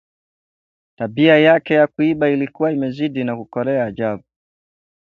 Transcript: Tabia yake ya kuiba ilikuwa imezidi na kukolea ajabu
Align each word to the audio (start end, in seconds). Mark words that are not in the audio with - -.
Tabia 0.97 1.37
yake 1.37 1.73
ya 1.73 1.87
kuiba 1.87 2.29
ilikuwa 2.29 2.71
imezidi 2.71 3.23
na 3.23 3.35
kukolea 3.37 3.85
ajabu 3.85 4.23